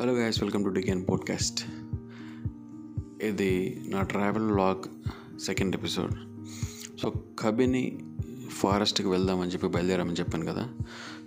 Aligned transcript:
Hello 0.00 0.12
guys 0.12 0.42
welcome 0.42 0.64
to 0.64 0.68
Deccan 0.68 1.04
podcast 1.08 1.66
ఇది 3.22 3.82
నా 3.88 4.02
travel 4.02 4.50
vlog 4.50 4.82
second 5.38 5.76
episode 5.76 6.14
so 7.02 7.12
Kabini 7.38 7.98
ఫారెస్ట్కి 8.50 9.08
వెళ్దామని 9.08 9.50
చెప్పి 9.50 9.68
బయలుదేరామని 9.68 10.14
చెప్పాను 10.14 10.46
కదా. 10.46 10.68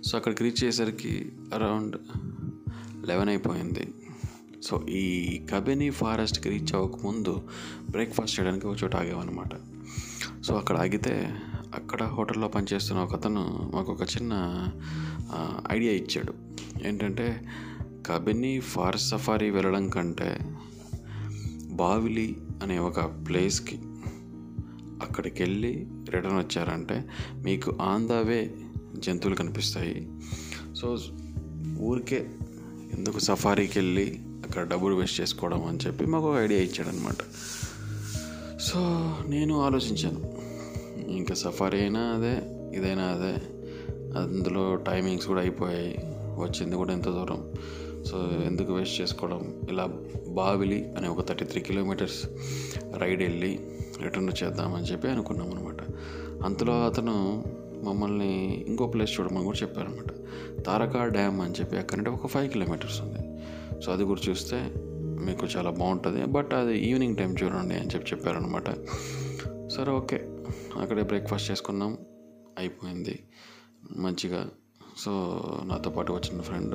సో 0.06 0.18
అక్కడికి 0.18 0.44
రీచ్ 0.44 0.64
అయ్యేసరికి 0.64 1.32
అరౌండ్ 1.54 1.96
లెవెన్ 3.06 3.28
అయిపోయింది. 3.28 3.94
సో 4.62 4.86
ఈ 4.88 5.38
కబిని 5.52 5.90
ఫారెస్ట్కి 5.90 6.48
రీచ్ 6.48 6.74
అవ్వకముందు 6.74 7.42
బ్రేక్ఫాస్ట్ 7.90 8.40
చేయడానికి 8.40 8.66
ఒక 8.66 8.76
చోట 8.84 8.96
ఆగామన్నమాట. 8.96 9.50
సో 10.42 10.54
అక్కడ 10.54 10.76
ఆగితే 10.76 11.36
అక్కడ 11.74 12.02
హోటల్లో 12.02 12.48
పనిచేస్తున్న 12.48 13.00
ఒక 13.00 13.14
అతను 13.14 13.70
మాకు 13.74 13.92
ఒక 13.92 14.02
చిన్న 14.02 14.68
ఐడియా 15.72 15.92
ఇచ్చాడు. 15.92 16.34
ఏంటంటే 16.86 17.48
కబిని 18.06 18.60
ఫారెస్ట్ 18.60 19.08
సఫారీ 19.08 19.50
వెళ్ళడం 19.50 19.88
కంటే 19.88 20.38
బావిలి 21.70 22.36
అనే 22.62 22.78
ఒక 22.78 23.00
ప్లేస్కి 23.00 23.78
అక్కడికి 25.02 25.42
వెళ్ళి 25.42 25.86
రిటర్న్ 26.10 26.38
వచ్చారంటే 26.38 27.04
మీకు 27.34 27.78
ఆన్ 27.80 28.08
ద 28.08 28.12
వే 28.12 28.54
జంతువులు 28.98 29.36
కనిపిస్తాయి. 29.36 30.10
సో 30.74 30.98
ఊరికే 31.80 32.30
ఎందుకు 32.98 33.18
సఫారీకి 33.18 33.78
వెళ్ళి 33.78 34.18
అక్కడ 34.26 34.68
డబ్బులు 34.68 34.94
వేస్ట్ 34.94 35.20
చేసుకోవడం 35.20 35.64
అని 35.64 35.78
చెప్పి 35.86 36.06
మాకు 36.06 36.30
ఒక 36.30 36.38
ఐడియా 36.38 36.60
ఇచ్చాడనమాట 36.60 37.16
సో 38.60 38.78
నేను 39.28 39.62
ఆలోచించాను. 39.62 40.32
ఇంకా 41.10 41.34
సఫారీ 41.34 41.80
అయినా 41.80 42.00
అదే 42.00 42.42
ఇదైనా 42.78 43.02
అదే. 43.02 43.34
అందులో 44.18 44.74
టైమింగ్స్ 44.74 45.26
కూడా 45.26 45.40
అయిపోయాయి. 45.40 45.98
వచ్చింది 46.38 46.76
కూడా 46.76 46.92
ఎంత 46.92 47.04
దూరం. 47.04 47.52
సో 48.06 48.30
ఎందుకు 48.44 48.72
వేస్ట్ 48.72 49.00
చేసుకోవడం? 49.00 49.66
ఇలా 49.70 49.86
బావిలి 50.28 50.94
అనే 50.96 51.08
ఒక 51.08 51.28
థర్టీ 51.28 51.44
త్రీ 51.44 51.60
కిలోమీటర్స్ 51.60 52.26
రైడ్ 52.96 53.22
వెళ్ళి 53.22 53.58
రిటర్న్ 54.02 54.44
చేద్దామని 54.44 54.84
చెప్పి 54.84 55.08
అనుకున్నాం 55.08 55.50
అనమాట 55.50 55.82
అంతలో 56.44 56.86
అతను 56.86 57.44
మమ్మల్ని 57.84 58.64
ఇంకో 58.68 58.86
ప్లేస్ 58.86 59.20
చూడమని 59.20 59.44
కూడా 59.44 59.58
చెప్పారనమాట 59.62 60.12
తారకా 60.62 61.06
డ్యామ్ 61.06 61.40
అని 61.40 61.54
చెప్పి 61.54 61.76
అక్కడంటే 61.76 62.10
ఒక 62.10 62.26
ఫైవ్ 62.26 62.50
కిలోమీటర్స్ 62.50 63.00
ఉంది. 63.00 63.42
సో 63.82 63.92
అది 63.92 64.04
కూడా 64.04 64.20
చూస్తే 64.28 64.72
మీకు 65.24 65.46
చాలా 65.46 65.70
బాగుంటుంది. 65.70 66.24
బట్ 66.24 66.54
అది 66.54 66.78
ఈవినింగ్ 66.78 67.16
టైం 67.16 67.34
చూడండి 67.42 67.74
అని 67.74 67.86
చెప్పి 67.86 68.10
చెప్పారనమాట 68.12 68.70
సరే 69.68 69.92
ఓకే. 69.92 70.16
అక్కడే 70.80 71.02
బ్రేక్ఫాస్ట్ 71.02 71.50
చేసుకున్నాం. 71.50 71.98
అయిపోయింది. 72.58 73.24
మంచిగా 73.96 74.48
సో 74.98 75.42
నాతో 75.64 75.90
పాటు 75.90 76.12
వచ్చిన 76.12 76.40
ఫ్రెండ్ 76.40 76.74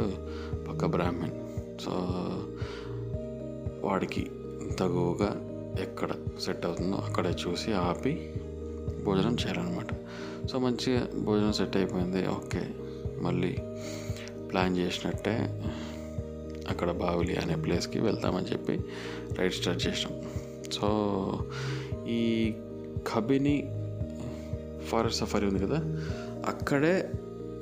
పక్క 0.67 0.85
బ్రాహ్మణ్. 0.85 1.31
సో 1.79 1.91
వాడికి 3.87 4.31
తగువగా 4.79 5.43
ఎక్కడ 5.79 6.09
సెట్ 6.41 6.65
అవుతుందో 6.65 6.97
అక్కడే 6.97 7.29
చూసి 7.29 7.73
ఆపి 7.73 8.33
భోజనం 9.05 9.33
చేయాలన్నమాట. 9.33 9.87
సో 10.47 10.59
మంచిగా 10.59 11.07
భోజనం 11.17 11.53
సెట్ 11.53 11.77
అయిపోయింది. 11.77 12.27
ఓకే 12.27 12.67
మళ్ళీ 13.21 13.57
ప్లాన్ 14.51 14.77
చేసినట్టే 14.77 15.63
అక్కడ 16.69 16.91
బావిలి 16.91 17.35
అనే 17.35 17.55
ప్లేస్కి 17.55 17.99
వెళ్తామని 17.99 18.45
చెప్పి 18.45 18.79
రైడ్ 19.39 19.53
స్టార్ట్ 19.53 19.87
చేసాం 19.87 20.23
సో 20.71 20.87
ఈ 22.07 22.53
కబిని 23.13 23.67
ఫారెస్ట్ 24.87 25.19
సఫారీ 25.19 25.47
ఉంది 25.47 25.59
కదా 25.59 25.79
అక్కడే 26.47 27.09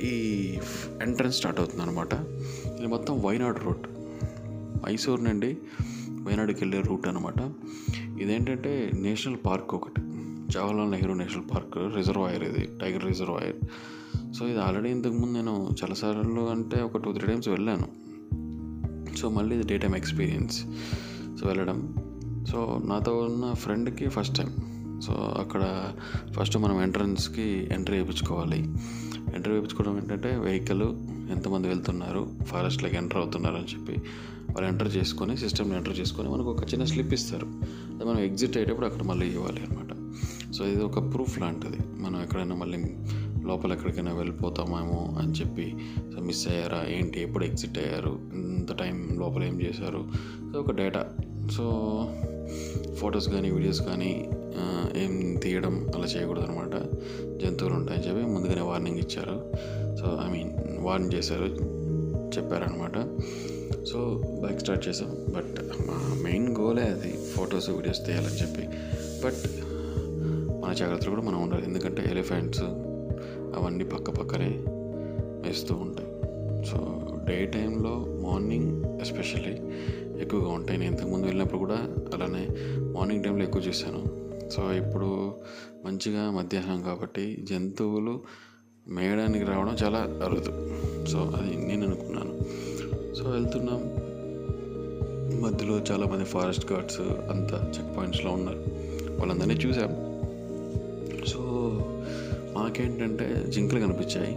ఈ 0.02 0.58
ఎంట్రన్స్ 1.02 1.38
స్టార్ట్ 1.38 1.60
అవుతుంది 1.60 1.84
అనమాట 1.84 2.14
ఇది 2.78 2.88
మొత్తం 2.88 3.22
వైనాడు 3.22 3.60
రూట్ 3.60 3.88
మైసూర్ 4.86 5.24
నుండి 5.24 5.58
వైనాడుకి 6.22 6.60
వెళ్ళే 6.60 6.82
రూట్ 6.82 7.08
అనమాట 7.08 7.52
ఇదేంటంటే 8.22 8.92
నేషనల్ 8.96 9.38
పార్క్ 9.46 9.76
ఒకటి. 9.76 10.02
Jawaharlal 10.52 10.92
Nehru 10.92 11.14
national 11.14 11.54
park 11.54 11.96
reservoir 11.96 12.44
ఇది 12.44 12.78
టైగర్ 12.82 13.06
రిజర్వాయర్. 13.06 13.56
సో 14.34 14.48
ఇది 14.48 14.60
ఆల్రెడీ 14.60 14.90
ఇంతకుముందు 14.90 15.34
నేను 15.34 15.70
చాలాసార్లు 15.84 16.42
అంటే 16.42 16.82
ఒక 16.82 16.98
టూ 16.98 17.14
త్రీ 17.14 17.28
టైమ్స్ 17.28 17.48
వెళ్ళాను. 17.48 17.88
సో 19.18 19.30
మళ్ళీ 19.30 19.56
ఇది 19.56 19.68
డే 19.68 19.78
టైమ్ 19.78 19.96
ఎక్స్పీరియన్స్ 19.96 20.64
సో 21.42 21.48
వెళ్ళడం. 21.48 21.96
సో 22.52 22.82
నాతో 22.86 23.18
ఉన్న 23.18 23.54
ఫ్రెండ్కి 23.54 24.10
ఫస్ట్ 24.10 24.38
టైం 24.38 24.76
సో 25.02 25.14
అక్కడ 25.14 25.94
ఫస్ట్ 26.32 26.58
మనం 26.58 26.82
ఎంట్రన్స్కి 26.82 27.70
ఎంట్రీ 27.72 27.98
వేయించుకోవాలి 27.98 28.76
ఎంటర్ 29.36 29.52
వేయించుకోవడం 29.52 29.98
ఏంటంటే 29.98 30.38
వెహికల్ 30.38 30.84
ఎంతమంది 31.32 31.68
వెళ్తున్నారు 31.68 32.30
ఫారెస్ట్లోకి 32.46 32.96
ఎంటర్ 32.96 33.18
అవుతున్నారు 33.18 33.56
అని 33.56 33.66
చెప్పి 33.66 33.94
వాళ్ళు 34.50 34.68
ఎంటర్ 34.72 34.96
చేసుకొని 34.96 35.38
సిస్టమ్ని 35.38 35.76
ఎంటర్ 35.78 36.00
చేసుకొని 36.00 36.30
మనకు 36.30 36.50
ఒక 36.52 36.64
చిన్న 36.64 36.86
స్లిప్ 36.86 37.14
ఇస్తారు. 37.14 37.48
అది 37.96 38.06
మనం 38.06 38.20
ఎగ్జిట్ 38.20 38.58
అయ్యేటప్పుడు 38.58 38.88
అక్కడ 38.88 39.04
మళ్ళీ 39.04 39.28
ఇవ్వాలి 39.28 39.60
అనమాట 39.60 39.92
సో 40.54 40.66
ఇది 40.66 40.84
ఒక 40.84 41.14
ప్రూఫ్ 41.14 41.40
లాంటిది. 41.40 41.78
మనం 42.02 42.22
ఎక్కడైనా 42.22 42.56
మళ్ళీ 42.56 42.78
లోపల 43.46 43.74
ఎక్కడికైనా 43.74 44.14
వెళ్ళిపోతామేమో 44.14 45.16
అని 45.20 45.32
చెప్పి 45.32 45.66
సో 46.16 46.22
మిస్ 46.22 46.48
అయ్యారా 46.48 46.86
ఏంటి 46.90 47.22
ఎప్పుడు 47.22 47.46
ఎగ్జిట్ 47.46 47.78
అయ్యారు 47.78 48.20
ఇంత 48.34 48.72
టైం 48.76 49.10
లోపల 49.20 49.44
ఏం 49.44 49.62
చేశారు? 49.62 50.02
సో 50.54 50.60
ఒక 50.60 50.72
డేటా 50.72 51.06
సో 51.52 51.66
ఫొటోస్ 52.96 53.30
కానీ 53.30 53.52
వీడియోస్ 53.52 53.82
కానీ 53.82 54.30
ఏం 54.98 55.36
తీయడం 55.44 55.88
అలా 55.96 56.06
చేయకూడదు 56.06 56.44
అనమాట 56.44 56.76
జంతువులు 57.42 57.76
ఉంటాయని 57.76 58.08
చెప్పి 58.08 58.24
ముందుగానే 58.32 58.62
వార్నింగ్ 58.62 58.98
ఇచ్చారు. 58.98 59.38
సో 60.00 60.20
ఐ 60.26 60.32
మీన్ 60.32 60.52
వార్నింగ్ 60.80 61.14
చేశారు 61.14 61.48
చెప్పారనమాట 62.38 62.98
సో 63.86 64.22
బైక్ 64.44 64.60
స్టార్ట్ 64.60 64.88
చేసాం 64.88 65.12
బట్ 65.36 65.56
మా 65.88 66.22
మెయిన్ 66.24 66.58
గోలే 66.58 66.82
అది 66.82 67.12
ఫొటోస్ 67.34 67.70
వీడియోస్ 67.70 68.06
తీయాలని 68.06 68.42
చెప్పి. 68.42 68.64
బట్ 69.26 69.44
మన 70.64 70.74
జాగ్రత్తలు 70.74 71.10
కూడా 71.10 71.22
మనం 71.22 71.42
ఉండాలి. 71.42 71.64
ఎందుకంటే 71.64 72.08
ఎలిఫెంట్స్ 72.12 72.64
అవన్నీ 73.56 73.84
పక్క 73.84 74.10
పక్కనే 74.10 74.52
వేస్తూ 75.48 75.76
ఉంటాయి. 75.76 76.05
సో 76.66 77.08
డే 77.30 77.46
టైంలో 77.46 78.06
మార్నింగ్ 78.30 79.02
ఎస్పెషల్లీ 79.02 79.58
ఎక్కువగా 80.22 80.48
ఉంటాయి. 80.48 80.80
నేను 80.80 80.92
ఇంతకుముందు 80.92 81.26
వెళ్ళినప్పుడు 81.26 81.60
కూడా 81.60 81.76
అలానే 82.14 82.48
మార్నింగ్ 82.82 83.24
టైంలో 83.24 83.44
ఎక్కువ 83.44 83.62
చూశాను. 83.62 84.26
సో 84.50 84.74
ఇప్పుడు 84.74 85.36
మంచిగా 85.86 86.32
మధ్యాహ్నం 86.32 86.82
కాబట్టి 86.82 87.46
జంతువులు 87.50 88.22
మేయడానికి 88.88 89.46
రావడం 89.46 89.76
చాలా 89.84 90.00
అరుదు. 90.00 90.76
సో 91.06 91.20
అది 91.20 91.68
నేను 91.68 91.88
అనుకున్నాను. 91.88 92.40
సో 93.16 93.30
వెళ్తున్నాం. 93.30 93.82
మధ్యలో 95.42 95.80
చాలామంది 95.80 96.26
ఫారెస్ట్ 96.26 96.72
గార్డ్స్ 96.72 97.02
అంతా 97.02 97.72
చెక్ 97.78 97.98
పాయింట్స్లో 97.98 98.32
ఉన్నారు. 98.32 98.66
వాళ్ళందరినీ 99.20 99.54
చూసాం 99.54 99.92
సో 101.28 101.40
మాకేంటంటే 102.54 103.46
జింకలు 103.50 103.80
కనిపించాయి 103.80 104.36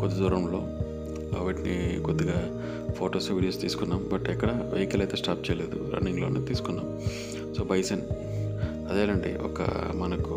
కొద్ది 0.00 0.18
దూరంలో. 0.18 0.75
వాటిని 1.38 2.02
కొద్దిగా 2.04 2.62
ఫొటోస్ 2.92 3.30
వీడియోస్ 3.30 3.60
తీసుకున్నాం. 3.60 4.08
బట్ 4.12 4.28
ఎక్కడ 4.28 4.70
వెహికల్ 4.74 5.00
అయితే 5.00 5.16
స్టాప్ 5.16 5.50
చేయలేదు. 5.50 5.90
రన్నింగ్లోనే 5.90 6.40
తీసుకున్నాం. 6.40 7.00
సో 7.54 7.64
బైసన్ 7.64 8.00
అదేనండి 8.90 9.38
ఒక 9.38 9.62
మనకు 9.96 10.34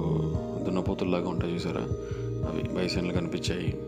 దున్నపోతుల్లాగా 0.66 1.30
ఉంటాయి 1.30 1.56
చూసారా? 1.56 1.82
అవి 2.50 2.76
బైసన్లు 2.76 3.14
కనిపించాయి. 3.14 3.82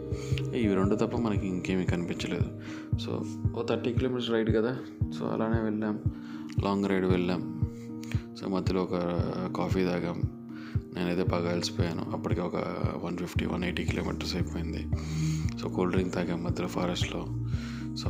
ఇవి 0.61 0.75
రెండు 0.75 0.95
తప్ప 0.95 1.17
మనకి 1.17 1.47
ఇంకేమీ 1.47 1.85
కనిపించలేదు. 1.85 2.61
సో 2.97 3.25
ఓ 3.55 3.63
థర్టీ 3.63 3.93
కిలోమీటర్స్ 3.93 4.29
రైడ్ 4.29 4.57
కదా? 4.57 4.77
సో 5.19 5.27
అలానే 5.27 5.61
వెళ్ళాం. 5.61 5.99
లాంగ్ 6.63 6.85
రైడ్ 6.85 7.05
వెళ్ళాం. 7.05 7.61
సో 8.41 8.47
మధ్యలో 8.47 8.81
ఒక 8.81 8.95
కాఫీ 9.57 9.85
తాగాం. 9.85 10.40
నేనైతే 10.97 11.23
బాగా 11.23 11.51
అలసిపోయాను. 11.51 12.05
అప్పటికి 12.11 12.41
ఒక 12.41 12.55
one 13.03 13.17
fifty 13.17 13.45
one 13.45 13.63
eighty 13.63 13.83
kilometres 13.83 14.35
అయిపోయింది. 14.35 14.87
సో 15.61 15.69
కూల్ 15.69 15.91
డ్రింక్ 15.91 16.13
తాగాం 16.13 16.43
మధ్యలో 16.43 16.67
ఫారెస్ట్లో. 16.67 17.27
సో 17.95 18.09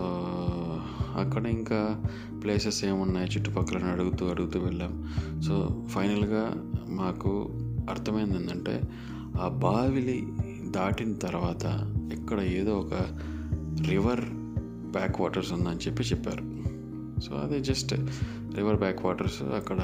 అక్కడ 1.18 1.48
ఇంకా 1.48 2.04
ప్లేసెస్ 2.44 2.86
ఏమున్నాయి 2.86 3.30
చుట్టుపక్కల 3.38 3.78
అడుగుతూ 3.78 4.28
అడుగుతూ 4.28 4.60
వెళ్ళాం. 4.60 5.14
సో 5.42 5.86
ఫైనల్గా 5.90 6.72
మాకు 6.90 7.50
అర్థమైంది 7.90 8.36
ఏంటంటే 8.36 8.82
ఆ 9.42 9.48
బావిలి 9.48 10.28
దాటిన 10.72 11.14
తర్వాత 11.14 11.94
ఇక్కడ 12.14 12.40
ఏదో 12.40 12.78
ఒక 12.78 12.94
రివర్ 13.90 14.22
బ్యాక్ 14.92 15.22
వాటర్స్ 15.22 15.52
ఉందని 15.52 15.76
చెప్పి 15.76 16.04
చెప్పారు. 16.04 16.62
సో 17.22 17.36
అది 17.36 17.60
జస్ట్ 17.60 17.94
రివర్ 18.56 18.76
బ్యాక్ 18.76 19.06
వాటర్స్ 19.06 19.42
అక్కడ 19.42 19.78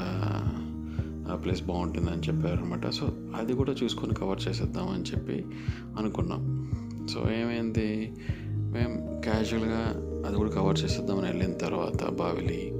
ఆ 1.31 1.35
ప్లేస్ 1.35 1.63
బాగుంటుందని 1.63 2.21
చెప్పారు 2.21 2.57
అనమాట 2.57 2.89
సో 2.89 3.07
అది 3.35 3.53
కూడా 3.53 3.75
చూసుకొని 3.83 4.13
కవర్ 4.13 4.39
చేసేద్దామని 4.49 5.03
చెప్పి 5.03 5.45
అనుకున్నాం. 5.97 6.71
సో 7.13 7.19
ఏమైంది? 7.31 8.13
మేము 8.47 9.21
క్యాజువల్గా 9.21 10.03
అది 10.27 10.35
కూడా 10.35 10.49
కవర్ 10.49 10.79
చేసేద్దామని 10.83 11.27
వెళ్ళిన 11.27 11.53
తర్వాత 11.53 12.09
బావిలి 12.09 12.73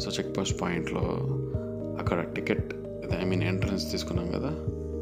సో 0.00 0.10
చెక్ 0.10 0.38
పోస్ట్ 0.38 0.62
పాయింట్లో 0.62 1.00
అక్కడ 1.98 2.20
టికెట్ 2.20 2.74
ఐ 3.20 3.24
మీన్ 3.24 3.42
ఎంట్రన్స్ 3.42 3.92
తీసుకున్నాం 3.92 4.26
కదా. 4.26 4.50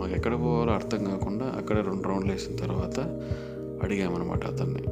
మాకు 0.00 0.12
ఎక్కడ 0.12 0.40
పోవాలో 0.40 0.72
అర్థం 0.72 1.04
కాకుండా 1.04 1.44
అక్కడ 1.46 1.76
రెండు 1.76 2.08
రౌండ్లు 2.08 2.32
వేసిన 2.32 2.56
తర్వాత 2.56 3.00
అడిగామన్నమాట 3.82 4.44
అతన్ని. 4.46 4.82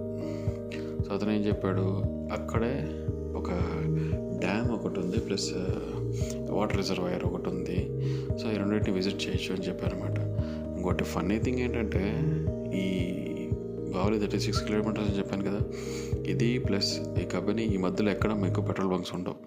సో 1.05 1.15
అతను 1.15 1.31
ఏం 1.31 1.41
చెప్పాడు? 1.41 2.03
అక్కడే 2.33 3.05
ఒక 3.41 3.51
డ్యామ్ 4.45 4.69
ఒకటి 4.77 4.99
ఉంది 5.05 5.19
ప్లస్ 5.27 5.51
వాటర్ 6.57 6.79
రిజర్వాయర్ 6.83 7.25
ఒకటి 7.31 7.49
ఉంది. 7.55 7.79
సో 8.41 8.47
ఈ 8.53 8.57
రెండింటిని 8.61 8.97
విజిట్ 8.99 9.21
చేయొచ్చు 9.25 9.51
అని 9.55 9.67
చెప్పారనమాట 9.69 10.19
ఇంకోటి 10.77 11.05
ఫన్నీ 11.15 11.39
థింగ్ 11.47 11.61
ఏంటంటే 11.67 12.05
ఈ 12.83 12.87
బావలి 13.95 14.19
థర్టీ 14.23 14.39
సిక్స్ 14.45 14.63
కిలోమీటర్స్ 14.67 15.09
అని 15.09 15.19
చెప్పాను 15.19 15.45
కదా. 15.49 15.61
ఇది 16.33 16.49
ప్లస్ 16.67 16.91
ఈ 17.21 17.25
కంపెనీ 17.35 17.63
ఈ 17.75 17.77
మధ్యలో 17.85 18.11
ఎక్కడ 18.11 18.33
మీకు 18.43 18.61
పెట్రోల్ 18.69 18.91
బంక్స్ 18.91 19.13
ఉండవు. 19.15 19.39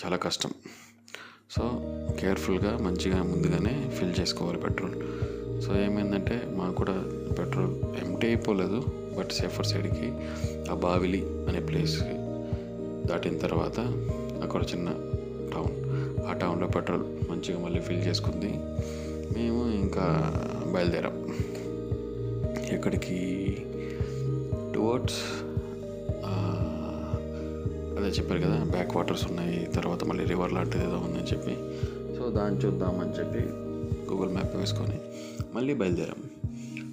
చాలా 0.00 0.16
కష్టం. 0.26 0.52
సో 1.54 1.64
కేర్ఫుల్గా 2.20 2.72
మంచిగా 2.86 3.18
ముందుగానే 3.32 3.74
ఫిల్ 3.96 4.14
చేసుకోవాలి 4.20 4.58
పెట్రోల్. 4.64 4.96
సో 5.64 5.70
ఏమైందంటే 5.82 6.36
మాకు 6.56 6.74
కూడా 6.80 6.96
పెట్రోల్ 7.38 7.74
ఎంటీ 8.04 8.26
అయిపోలేదు. 8.26 8.80
బట్ 9.18 9.32
సేఫర్ 9.32 9.66
సైడ్కి 9.66 10.12
ఆ 10.70 10.74
బావిలి 10.74 11.22
అనే 11.48 11.60
ప్లేస్ 11.60 12.00
దాటిన 13.08 13.38
తర్వాత 13.38 13.80
అక్కడ 14.42 14.62
చిన్న 14.62 14.88
టౌన్. 15.54 15.74
ఆ 16.26 16.32
టౌన్లో 16.32 16.66
పెట్రోల్ 16.66 17.30
మంచిగా 17.30 17.58
మళ్ళీ 17.64 17.80
ఫిల్ 17.80 18.06
చేసుకుంది. 18.06 18.52
మేము 19.38 19.70
ఇంకా 19.70 20.32
బయలుదేరాం. 20.74 21.16
ఎక్కడికి? 22.72 23.18
టువర్డ్స్ 24.74 25.20
అదే 27.98 28.08
చెప్పారు 28.08 28.40
కదా 28.40 28.64
బ్యాక్ 28.64 28.96
వాటర్స్ 28.96 29.26
ఉన్నాయి 29.26 29.68
తర్వాత 29.74 30.04
మళ్ళీ 30.04 30.24
రివర్ 30.24 30.52
లాంటిది 30.52 30.84
ఏదో 30.84 30.96
ఉందని 30.96 31.22
చెప్పి. 31.22 31.54
సో 32.18 32.30
దాన్ని 32.30 32.60
చూద్దామని 32.60 33.10
చెప్పి 33.10 33.38
గూగుల్ 34.10 34.28
మ్యాప్ 34.28 34.56
వేసుకొని 34.56 35.00
మళ్ళీ 35.54 35.74
బయలుదేరాం. 35.74 36.25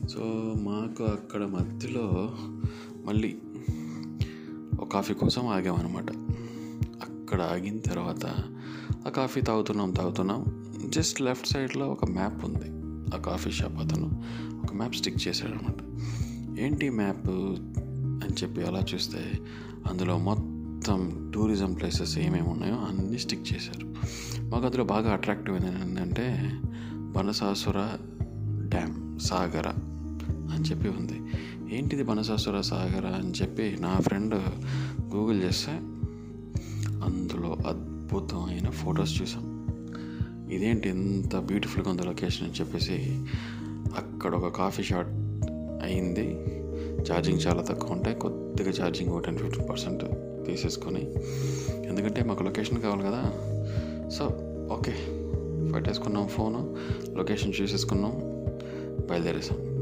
సో 0.10 0.56
మాకు 0.62 1.04
అక్కడ 1.04 1.44
మధ్యలో 1.44 2.38
మళ్ళీ 3.06 3.38
ఒక 4.80 4.88
కాఫీ 4.88 5.14
కోసం 5.14 5.48
ఆగామన్నమాట. 5.48 6.12
అక్కడ 7.02 7.42
ఆగిన 7.42 7.80
తర్వాత 7.80 8.26
ఆ 9.08 9.10
కాఫీ 9.10 9.42
తాగుతున్నాం 9.42 9.92
తాగుతున్నాం. 9.92 10.46
జస్ట్ 10.90 11.22
లెఫ్ట్ 11.22 11.48
సైడ్లో 11.48 11.88
ఒక 11.88 12.06
మ్యాప్ 12.06 12.46
ఉంది. 12.46 12.84
ఆ 13.16 13.20
కాఫీ 13.20 13.52
షాప్ 13.52 13.78
అతను 13.80 14.24
ఒక 14.64 14.74
మ్యాప్ 14.74 14.96
స్టిక్ 14.96 15.28
చేశాడనమాట 15.28 15.76
ఏంటి 16.60 16.90
మ్యాప్ 16.90 17.30
అని 17.30 18.34
చెప్పి 18.44 18.64
అలా 18.64 18.84
చూస్తే 18.94 19.40
అందులో 19.88 20.18
మొత్తం 20.18 21.32
టూరిజం 21.36 21.74
ప్లేసెస్ 21.74 22.18
ఏమేమి 22.18 22.48
ఉన్నాయో 22.48 22.76
అన్నీ 22.76 23.18
స్టిక్ 23.18 23.54
చేశారు. 23.54 23.96
మాకు 24.50 24.66
అందులో 24.66 24.84
బాగా 24.84 25.14
అట్రాక్టివ్ 25.14 25.56
ఏంటంటే 25.56 26.52
బనసాసుర 26.96 27.98
డ్యామ్ 28.68 29.20
సాగర. 29.20 29.93
అని 30.52 30.64
చెప్పి 30.64 30.90
ఉంది. 30.90 31.22
ఏంటిది 31.76 32.04
బనసాసుర 32.04 32.62
సాగర? 32.62 33.08
అని 33.08 33.32
చెప్పి 33.32 33.78
నా 33.80 34.00
ఫ్రెండ్ 34.00 34.36
గూగుల్ 35.16 35.44
చేస్తే 35.44 35.72
అందులో 37.06 37.58
అద్భుతమైన 37.68 38.70
ఫొటోస్ 38.70 39.22
చూసాం 39.22 39.54
ఇదేంటి 40.52 40.90
ఎంత 40.90 41.36
బ్యూటిఫుల్గా 41.36 41.92
ఉంది 41.92 42.04
లొకేషన్? 42.04 42.48
అని 42.48 42.60
చెప్పేసి 42.60 43.22
అక్కడ 43.96 44.36
ఒక 44.36 44.56
కాఫీ 44.58 44.84
షాట్ 44.84 45.08
అయింది. 45.84 46.38
ఛార్జింగ్ 47.12 47.40
చాలా 47.48 47.62
తక్కువ 47.62 47.92
ఉంటాయి. 47.92 48.16
కొద్దిగా 48.16 48.72
ఛార్జింగ్ 48.84 49.10
ఒక 49.10 49.26
టెన్ 49.26 49.38
ఫిఫ్టీన్ 49.38 49.70
పర్సెంట్ 49.70 50.04
తీసేసుకొని 50.46 51.14
ఎందుకంటే 51.86 52.24
మాకు 52.24 52.44
లొకేషన్ 52.44 52.82
కావాలి 52.82 53.02
కదా. 53.02 53.24
So 54.10 54.26
okay. 54.72 54.94
పట్టేసుకున్నాం 55.74 56.28
ఫోను. 56.28 56.78
లొకేషన్ 57.18 57.54
చూసేసుకున్నాం. 57.62 58.12
బయలుదేరేసాం. 59.10 59.73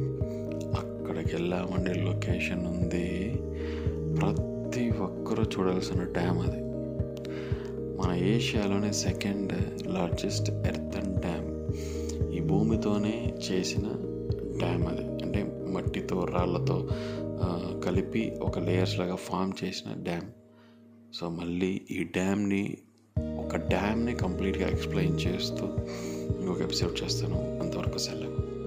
ఎల్లామండి 1.33 1.93
లొకేషన్ 1.93 2.67
ఉంది? 2.67 3.33
ప్రతి 4.19 4.89
ఒక్కరూ 4.89 5.43
చూడాల్సిన 5.43 6.03
డ్యామ్ 6.03 6.39
అది. 6.39 6.63
మన 7.97 8.15
ఏషియాలోనే 8.15 8.91
సెకండ్ 8.91 9.53
లార్జెస్ట్ 9.87 10.49
ఎర్తన్ 10.49 11.15
డ్యామ్. 11.15 11.51
ఈ 12.33 12.39
భూమితోనే 12.39 13.33
చేసిన 13.51 13.83
డ్యామ్ 14.57 14.87
అది. 14.87 15.23
అంటే 15.23 15.65
మట్టితో 15.69 16.25
రాళ్ళతో 16.25 16.89
కలిపి 17.85 18.33
ఒక 18.41 18.59
లేయర్స్ 18.59 18.99
లాగా 18.99 19.15
ఫామ్ 19.15 19.53
చేసిన 19.63 19.93
డ్యామ్. 20.03 20.27
సో 21.15 21.29
మళ్ళీ 21.29 21.81
ఈ 21.91 22.03
డ్యామ్ని 22.03 22.77
ఒక 23.19 23.55
డ్యామ్ని 23.55 24.15
కంప్లీట్గా 24.15 24.67
ఎక్స్ప్లెయిన్ 24.67 25.15
చేస్తూ 25.15 25.65
ఇంకొక 26.39 26.61
ఎపిసోడ్ 26.61 27.03
చేస్తాను. 27.03 27.59
అంతవరకు 27.61 27.97
సెలవు. 27.97 28.60